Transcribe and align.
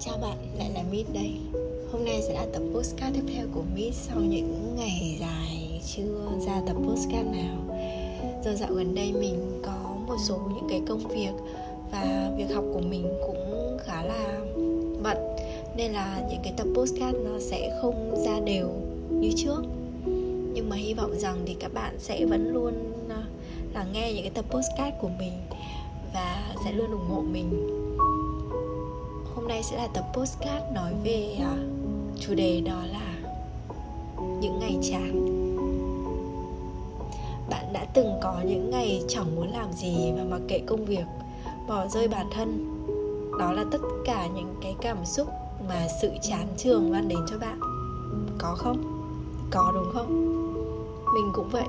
Chào 0.00 0.18
bạn, 0.22 0.36
lại 0.58 0.70
là 0.74 0.82
Mít 0.90 1.06
đây. 1.14 1.30
Hôm 1.92 2.04
nay 2.04 2.22
sẽ 2.22 2.34
là 2.34 2.46
tập 2.52 2.62
postcard 2.74 3.16
tiếp 3.16 3.34
theo 3.34 3.46
của 3.54 3.62
Mít 3.74 3.94
Sau 3.94 4.20
những 4.20 4.74
ngày 4.76 5.16
dài 5.20 5.80
chưa 5.86 6.28
ra 6.46 6.62
tập 6.66 6.76
postcard 6.86 7.28
nào. 7.30 7.56
Giờ 8.44 8.54
dạo 8.54 8.72
gần 8.72 8.94
đây 8.94 9.12
mình 9.12 9.60
có 9.62 9.96
một 10.06 10.16
số 10.28 10.38
những 10.54 10.66
cái 10.68 10.82
công 10.88 10.98
việc 10.98 11.32
Và 11.92 12.32
việc 12.38 12.54
học 12.54 12.64
của 12.74 12.80
mình 12.80 13.08
cũng 13.26 13.78
khá 13.84 14.02
là 14.02 14.40
bận 15.02 15.18
Nên 15.76 15.92
là 15.92 16.26
những 16.30 16.40
cái 16.44 16.52
tập 16.56 16.66
postcard 16.74 17.18
nó 17.24 17.38
sẽ 17.40 17.78
không 17.82 18.24
ra 18.24 18.40
đều 18.40 18.68
như 19.10 19.30
trước. 19.36 19.62
Nhưng 20.52 20.68
mà 20.68 20.76
hy 20.76 20.94
vọng 20.94 21.18
rằng 21.18 21.36
thì 21.46 21.56
các 21.60 21.74
bạn 21.74 21.94
sẽ 21.98 22.26
vẫn 22.26 22.52
luôn 22.52 22.74
là 23.74 23.86
nghe 23.92 24.12
những 24.12 24.22
cái 24.22 24.32
tập 24.34 24.44
postcard 24.50 24.96
của 25.00 25.10
mình 25.18 25.32
Và 26.14 26.54
sẽ 26.64 26.72
luôn 26.72 26.90
ủng 26.90 27.08
hộ 27.08 27.20
mình 27.20 27.66
hôm 29.46 29.50
nay 29.50 29.62
sẽ 29.62 29.76
là 29.76 29.86
tập 29.86 30.04
postcard 30.14 30.64
nói 30.74 30.92
về 31.04 31.38
uh, 31.38 32.20
chủ 32.20 32.34
đề 32.34 32.60
đó 32.60 32.82
là 32.92 33.14
những 34.40 34.58
ngày 34.58 34.78
chán. 34.82 35.26
Bạn 37.50 37.72
đã 37.72 37.86
từng 37.94 38.18
có 38.22 38.40
những 38.44 38.70
ngày 38.70 39.02
chẳng 39.08 39.36
muốn 39.36 39.48
làm 39.52 39.72
gì 39.72 40.12
và 40.16 40.24
mặc 40.24 40.40
kệ 40.48 40.58
công 40.66 40.84
việc 40.84 41.04
bỏ 41.68 41.86
rơi 41.86 42.08
bản 42.08 42.26
thân. 42.32 42.76
Đó 43.38 43.52
là 43.52 43.64
tất 43.70 43.78
cả 44.04 44.26
những 44.26 44.54
cái 44.62 44.76
cảm 44.80 45.04
xúc 45.04 45.28
mà 45.68 45.86
sự 46.02 46.10
chán 46.22 46.46
trường 46.56 46.90
mang 46.90 47.08
đến 47.08 47.18
cho 47.30 47.38
bạn. 47.38 47.60
Có 48.38 48.54
không? 48.58 48.76
Có 49.50 49.72
đúng 49.74 49.92
không? 49.92 50.08
Mình 51.14 51.30
cũng 51.32 51.48
vậy. 51.48 51.66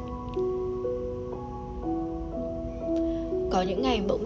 Có 3.52 3.62
những 3.62 3.82
ngày 3.82 4.02
bỗng 4.08 4.24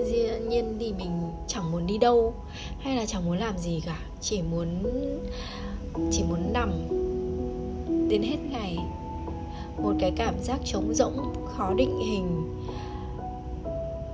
nhiên 0.49 0.77
thì 0.79 0.93
mình 0.97 1.11
chẳng 1.47 1.71
muốn 1.71 1.87
đi 1.87 1.97
đâu, 1.97 2.33
hay 2.79 2.95
là 2.95 3.05
chẳng 3.05 3.25
muốn 3.25 3.37
làm 3.37 3.57
gì 3.57 3.81
cả, 3.85 3.99
chỉ 4.21 4.41
muốn 4.41 4.67
chỉ 6.11 6.23
muốn 6.29 6.53
nằm. 6.53 6.71
Đến 8.09 8.21
hết 8.21 8.37
ngày, 8.51 8.77
một 9.77 9.93
cái 9.99 10.11
cảm 10.15 10.35
giác 10.43 10.59
trống 10.65 10.93
rỗng, 10.93 11.33
khó 11.57 11.73
định 11.73 11.99
hình. 11.99 12.59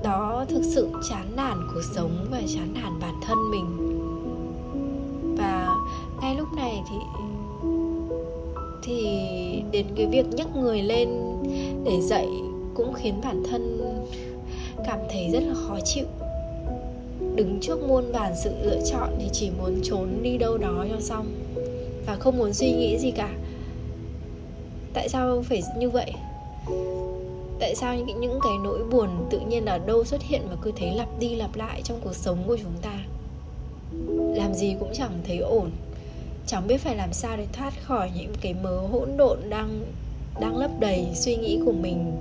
Đó 0.03 0.45
thực 0.49 0.63
sự 0.63 0.89
chán 1.09 1.31
nản 1.35 1.57
cuộc 1.73 1.81
sống 1.95 2.27
và 2.31 2.41
chán 2.55 2.73
nản 2.73 2.99
bản 2.99 3.15
thân 3.21 3.37
mình. 3.51 3.77
Và 5.37 5.75
ngay 6.21 6.35
lúc 6.35 6.47
này 6.55 6.81
thì 6.89 6.95
thì 8.83 9.03
đến 9.71 9.85
cái 9.95 10.05
việc 10.05 10.25
nhấc 10.31 10.55
người 10.55 10.81
lên 10.81 11.09
để 11.83 12.01
dậy 12.01 12.27
cũng 12.73 12.93
khiến 12.93 13.21
bản 13.23 13.43
thân 13.49 13.76
cảm 14.87 14.99
thấy 15.09 15.29
rất 15.33 15.43
là 15.43 15.53
khó 15.67 15.79
chịu. 15.79 16.05
Đứng 17.35 17.59
trước 17.61 17.87
muôn 17.87 18.11
vàn 18.11 18.33
sự 18.43 18.51
lựa 18.63 18.79
chọn 18.91 19.09
thì 19.19 19.29
chỉ 19.31 19.49
muốn 19.57 19.79
trốn 19.83 20.07
đi 20.21 20.37
đâu 20.37 20.57
đó 20.57 20.85
cho 20.89 20.99
xong, 20.99 21.25
và 22.05 22.15
không 22.15 22.37
muốn 22.37 22.53
suy 22.53 22.71
nghĩ 22.71 22.97
gì 22.97 23.11
cả. 23.11 23.29
Tại 24.93 25.09
sao 25.09 25.43
phải 25.49 25.61
như 25.77 25.89
vậy? 25.89 26.11
Tại 27.59 27.75
sao 27.75 27.95
những 27.95 28.21
những 28.21 28.39
cái 28.43 28.53
nỗi 28.63 28.79
buồn 28.91 29.09
tự 29.29 29.39
nhiên 29.39 29.65
ở 29.65 29.77
đâu 29.77 30.03
xuất 30.03 30.21
hiện 30.23 30.41
và 30.49 30.55
cứ 30.61 30.71
thấy 30.77 30.91
lặp 30.91 31.19
đi 31.19 31.35
lặp 31.35 31.55
lại 31.55 31.81
trong 31.83 31.99
cuộc 32.03 32.15
sống 32.15 32.37
của 32.47 32.57
chúng 32.57 32.73
ta? 32.81 32.99
Làm 34.35 34.53
gì 34.53 34.75
cũng 34.79 34.93
chẳng 34.93 35.19
thấy 35.27 35.37
ổn. 35.37 35.71
Chẳng 36.47 36.67
biết 36.67 36.77
phải 36.77 36.95
làm 36.95 37.13
sao 37.13 37.37
để 37.37 37.45
thoát 37.53 37.73
khỏi 37.83 38.11
những 38.15 38.33
cái 38.41 38.53
mớ 38.63 38.77
hỗn 38.77 39.17
độn 39.17 39.37
đang 39.49 39.81
đang 40.41 40.57
lấp 40.57 40.71
đầy 40.79 41.05
suy 41.13 41.35
nghĩ 41.35 41.59
của 41.65 41.71
mình 41.71 42.11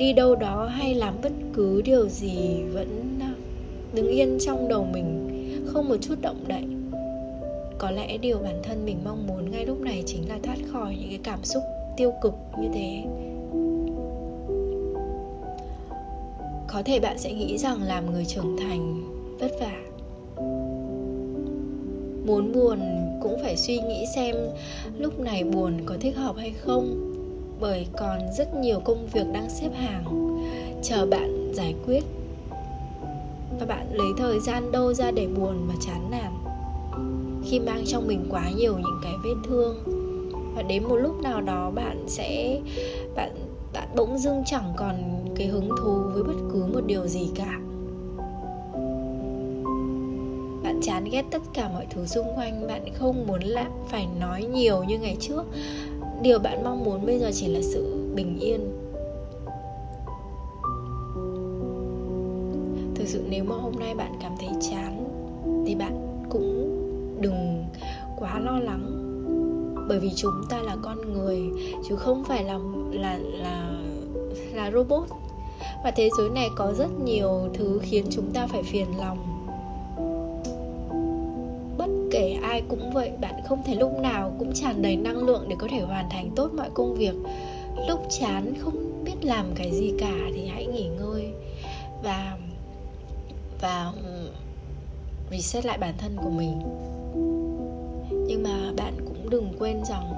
đi 0.00 0.12
đâu 0.12 0.34
đó 0.34 0.66
hay 0.66 0.94
làm 0.94 1.14
bất 1.22 1.32
cứ 1.54 1.82
điều 1.82 2.08
gì 2.08 2.62
vẫn 2.72 3.18
đứng 3.94 4.08
yên 4.08 4.38
trong 4.40 4.68
đầu 4.68 4.86
mình, 4.92 5.28
không 5.66 5.88
một 5.88 5.96
chút 6.00 6.14
động 6.20 6.44
đậy. 6.48 6.64
Có 7.78 7.90
lẽ 7.90 8.18
điều 8.18 8.38
bản 8.38 8.60
thân 8.62 8.84
mình 8.84 8.96
mong 9.04 9.26
muốn 9.26 9.50
ngay 9.50 9.66
lúc 9.66 9.80
này 9.80 10.02
chính 10.06 10.28
là 10.28 10.38
thoát 10.42 10.56
khỏi 10.72 10.96
những 11.00 11.08
cái 11.08 11.20
cảm 11.22 11.44
xúc 11.44 11.62
tiêu 11.96 12.12
cực 12.22 12.34
như 12.60 12.68
thế. 12.74 13.02
Có 16.68 16.82
thể 16.84 17.00
bạn 17.00 17.18
sẽ 17.18 17.32
nghĩ 17.32 17.58
rằng 17.58 17.82
làm 17.82 18.12
người 18.12 18.24
trưởng 18.24 18.56
thành, 18.56 19.02
vất 19.40 19.50
vả. 19.60 19.82
Muốn 22.26 22.52
buồn 22.52 22.80
cũng 23.22 23.38
phải 23.42 23.56
suy 23.56 23.78
nghĩ 23.78 24.04
xem 24.14 24.36
lúc 24.98 25.20
này 25.20 25.44
buồn 25.44 25.80
có 25.86 25.96
thích 26.00 26.16
hợp 26.16 26.36
hay 26.36 26.52
không 26.52 27.10
bởi 27.60 27.86
còn 27.98 28.18
rất 28.38 28.54
nhiều 28.54 28.80
công 28.80 29.06
việc 29.06 29.26
đang 29.32 29.50
xếp 29.50 29.70
hàng. 29.74 30.04
Chờ 30.82 31.06
bạn 31.06 31.52
giải 31.54 31.74
quyết. 31.86 32.04
Và 33.60 33.66
bạn 33.66 33.86
lấy 33.92 34.08
thời 34.18 34.40
gian 34.40 34.72
đâu 34.72 34.94
ra 34.94 35.10
để 35.10 35.26
buồn 35.26 35.68
và 35.68 35.74
chán 35.80 36.10
nản? 36.10 36.32
Khi 37.44 37.60
mang 37.60 37.84
trong 37.86 38.06
mình 38.06 38.26
quá 38.30 38.50
nhiều 38.56 38.78
những 38.78 39.00
cái 39.02 39.12
vết 39.24 39.34
thương, 39.48 39.76
và 40.54 40.62
đến 40.62 40.84
một 40.84 40.96
lúc 40.96 41.22
nào 41.22 41.40
đó 41.40 41.70
bạn 41.70 42.04
sẽ, 42.08 42.60
bạn 43.14 43.30
bạn 43.72 43.88
bỗng 43.96 44.18
dưng 44.18 44.42
chẳng 44.46 44.72
còn 44.76 44.96
cái 45.36 45.46
hứng 45.46 45.68
thú 45.80 46.00
với 46.12 46.22
bất 46.22 46.36
cứ 46.52 46.64
một 46.72 46.80
điều 46.86 47.06
gì 47.06 47.30
cả. 47.34 47.58
Bạn 50.62 50.80
chán 50.82 51.04
ghét 51.12 51.24
tất 51.30 51.42
cả 51.54 51.68
mọi 51.68 51.86
thứ 51.90 52.06
xung 52.06 52.26
quanh, 52.36 52.66
bạn 52.66 52.82
không 52.94 53.26
muốn 53.26 53.42
lại 53.42 53.66
phải 53.88 54.06
nói 54.20 54.44
nhiều 54.44 54.84
như 54.84 54.98
ngày 54.98 55.16
trước 55.20 55.44
điều 56.22 56.38
bạn 56.38 56.64
mong 56.64 56.84
muốn 56.84 57.06
bây 57.06 57.18
giờ 57.18 57.30
chỉ 57.34 57.48
là 57.48 57.60
sự 57.62 58.06
bình 58.14 58.38
yên. 58.40 58.60
Thực 62.94 63.08
sự 63.08 63.24
nếu 63.28 63.44
mà 63.44 63.56
hôm 63.56 63.72
nay 63.78 63.94
bạn 63.94 64.12
cảm 64.22 64.32
thấy 64.40 64.48
chán, 64.70 65.04
thì 65.66 65.74
bạn 65.74 66.24
cũng 66.30 66.76
đừng 67.20 67.64
quá 68.18 68.40
lo 68.40 68.58
lắng. 68.58 68.96
Bởi 69.88 70.00
vì 70.00 70.10
chúng 70.16 70.42
ta 70.50 70.62
là 70.62 70.76
con 70.82 71.12
người, 71.12 71.40
chứ 71.88 71.96
không 71.96 72.24
phải 72.24 72.44
là 72.44 72.58
là 72.90 73.18
là 73.18 73.70
là 74.52 74.70
robot. 74.70 75.08
Và 75.84 75.90
thế 75.90 76.10
giới 76.18 76.30
này 76.30 76.48
có 76.56 76.72
rất 76.72 77.00
nhiều 77.04 77.48
thứ 77.54 77.78
khiến 77.82 78.04
chúng 78.10 78.30
ta 78.32 78.46
phải 78.46 78.62
phiền 78.62 78.86
lòng 78.98 79.39
kể, 82.10 82.38
ai 82.42 82.62
cũng 82.68 82.90
vậy, 82.90 83.10
bạn 83.20 83.34
không 83.48 83.62
thể 83.66 83.74
lúc 83.74 84.00
nào 84.00 84.32
cũng 84.38 84.52
tràn 84.54 84.82
đầy 84.82 84.96
năng 84.96 85.26
lượng 85.26 85.44
để 85.48 85.56
có 85.58 85.68
thể 85.70 85.80
hoàn 85.80 86.10
thành 86.10 86.30
tốt 86.36 86.50
mọi 86.56 86.68
công 86.74 86.94
việc. 86.94 87.14
Lúc 87.88 88.06
chán 88.20 88.54
không 88.58 89.04
biết 89.04 89.16
làm 89.22 89.46
cái 89.54 89.72
gì 89.72 89.92
cả 89.98 90.14
thì 90.34 90.46
hãy 90.46 90.66
nghỉ 90.66 90.88
ngơi 90.88 91.28
và 92.02 92.38
và 93.60 93.92
ừ, 94.04 94.30
reset 95.30 95.66
lại 95.66 95.78
bản 95.78 95.94
thân 95.98 96.16
của 96.24 96.30
mình. 96.30 96.60
Nhưng 98.26 98.42
mà 98.42 98.72
bạn 98.76 98.94
cũng 99.06 99.30
đừng 99.30 99.52
quên 99.58 99.84
rằng 99.84 100.12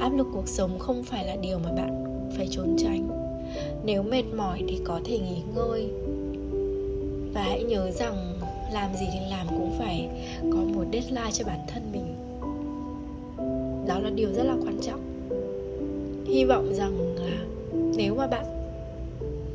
áp 0.00 0.10
lực 0.16 0.26
cuộc 0.32 0.48
sống 0.48 0.78
không 0.78 1.02
phải 1.02 1.24
là 1.24 1.36
điều 1.36 1.58
mà 1.58 1.72
bạn 1.72 2.04
phải 2.36 2.48
trốn 2.50 2.76
tránh. 2.78 3.08
Nếu 3.84 4.02
mệt 4.02 4.24
mỏi 4.36 4.62
thì 4.68 4.80
có 4.84 5.00
thể 5.04 5.18
nghỉ 5.18 5.42
ngơi. 5.54 5.90
Và 7.34 7.42
hãy 7.42 7.62
nhớ 7.62 7.90
rằng 7.90 8.31
làm 8.72 8.94
gì 8.94 9.06
thì 9.12 9.18
làm 9.30 9.46
cũng 9.48 9.78
phải 9.78 10.08
có 10.52 10.58
một 10.58 10.84
deadline 10.92 11.30
cho 11.32 11.44
bản 11.44 11.60
thân 11.68 11.92
mình. 11.92 12.16
Đó 13.86 13.98
là 13.98 14.10
điều 14.10 14.32
rất 14.32 14.44
là 14.44 14.54
quan 14.62 14.78
trọng. 14.82 15.00
Hy 16.26 16.44
vọng 16.44 16.74
rằng 16.74 17.16
là 17.16 17.44
nếu 17.96 18.14
mà 18.14 18.26
bạn 18.26 18.44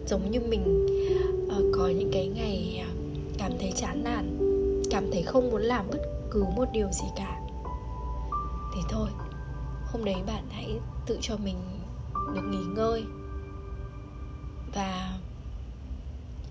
giống 0.07 0.31
như 0.31 0.39
mình 0.39 0.87
ờ, 1.49 1.63
có 1.73 1.87
những 1.87 2.09
cái 2.13 2.27
ngày 2.27 2.83
à, 2.83 2.89
cảm 3.37 3.51
thấy 3.59 3.71
chán 3.75 4.03
nản, 4.03 4.37
cảm 4.91 5.11
thấy 5.11 5.21
không 5.21 5.49
muốn 5.49 5.61
làm 5.61 5.85
bất 5.91 5.99
cứ 6.31 6.43
một 6.55 6.65
điều 6.73 6.87
gì 6.91 7.05
cả, 7.15 7.41
thì 8.75 8.81
thôi, 8.89 9.09
hôm 9.85 10.05
đấy 10.05 10.15
bạn 10.27 10.43
hãy 10.49 10.79
tự 11.05 11.17
cho 11.21 11.37
mình 11.37 11.55
được 12.35 12.41
nghỉ 12.51 12.63
ngơi 12.75 13.03
và 14.73 15.17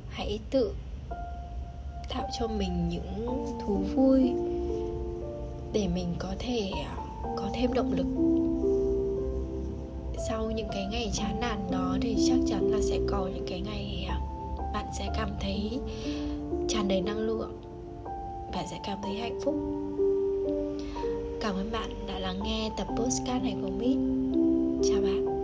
hãy 0.09 0.41
tự 0.50 0.72
tạo 2.09 2.28
cho 2.39 2.48
mình 2.48 2.89
những 2.89 3.27
thú 3.60 3.75
vui 3.95 4.33
để 5.72 5.89
mình 5.95 6.15
có 6.19 6.34
thể 6.39 6.71
à, 6.84 6.97
có 7.36 7.51
thêm 7.54 7.72
động 7.72 7.92
lực. 7.92 8.07
Sau 10.28 10.51
những 10.51 10.69
cái 10.72 10.86
ngày 10.91 11.10
chán 11.13 11.41
nản 11.41 11.59
đó 11.71 11.97
thì 12.01 12.16
chắc 12.28 12.39
chắn 12.47 12.71
là 12.71 12.78
sẽ 12.83 12.98
có 13.09 13.28
những 13.34 13.47
cái 13.48 13.60
ngày 13.60 14.07
à, 14.09 14.21
bạn 14.75 14.86
sẽ 14.98 15.09
cảm 15.16 15.30
thấy 15.41 15.80
tràn 16.69 16.89
đầy 16.89 17.01
năng 17.01 17.19
lượng 17.19 17.53
và 18.53 18.65
sẽ 18.71 18.80
cảm 18.86 18.98
thấy 19.03 19.15
hạnh 19.15 19.39
phúc. 19.45 19.54
Cảm 21.41 21.54
ơn 21.54 21.71
bạn 21.72 21.91
đã 22.09 22.19
lắng 22.19 22.41
nghe 22.45 22.71
tập 22.77 22.86
postcard 22.97 23.45
này 23.45 23.57
của 23.63 23.71
mít 23.71 23.97
chào 24.83 25.03
bạn. 25.03 25.35